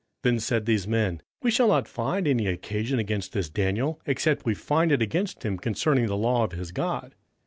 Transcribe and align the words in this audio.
27:006:005 0.23 0.23
Then 0.23 0.39
said 0.39 0.65
these 0.65 0.87
men, 0.87 1.21
We 1.43 1.51
shall 1.51 1.67
not 1.67 1.87
find 1.87 2.27
any 2.27 2.47
occasion 2.47 2.97
against 2.97 3.33
this 3.33 3.51
Daniel, 3.51 4.01
except 4.07 4.47
we 4.47 4.55
find 4.55 4.91
it 4.91 4.99
against 4.99 5.43
him 5.45 5.59
concerning 5.59 6.07
the 6.07 6.17
law 6.17 6.43
of 6.43 6.53
his 6.53 6.71
God. 6.71 7.13